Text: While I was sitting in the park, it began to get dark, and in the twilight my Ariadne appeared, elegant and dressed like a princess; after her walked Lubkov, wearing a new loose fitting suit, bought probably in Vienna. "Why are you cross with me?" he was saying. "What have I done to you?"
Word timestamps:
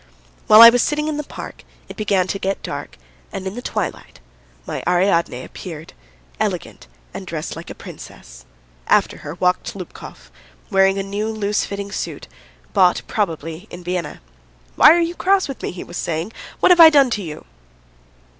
While 0.47 0.61
I 0.63 0.71
was 0.71 0.81
sitting 0.81 1.07
in 1.07 1.17
the 1.17 1.23
park, 1.23 1.63
it 1.87 1.95
began 1.95 2.25
to 2.25 2.39
get 2.39 2.63
dark, 2.63 2.97
and 3.31 3.45
in 3.45 3.53
the 3.53 3.61
twilight 3.61 4.19
my 4.65 4.81
Ariadne 4.87 5.43
appeared, 5.43 5.93
elegant 6.39 6.87
and 7.13 7.27
dressed 7.27 7.55
like 7.55 7.69
a 7.69 7.75
princess; 7.75 8.43
after 8.87 9.17
her 9.17 9.35
walked 9.35 9.75
Lubkov, 9.75 10.31
wearing 10.71 10.97
a 10.97 11.03
new 11.03 11.27
loose 11.27 11.65
fitting 11.65 11.91
suit, 11.91 12.27
bought 12.73 13.03
probably 13.05 13.67
in 13.69 13.83
Vienna. 13.83 14.21
"Why 14.75 14.91
are 14.91 14.99
you 14.99 15.13
cross 15.13 15.47
with 15.47 15.61
me?" 15.61 15.69
he 15.69 15.83
was 15.83 15.97
saying. 15.97 16.33
"What 16.61 16.71
have 16.71 16.79
I 16.79 16.89
done 16.89 17.11
to 17.11 17.21
you?" 17.21 17.45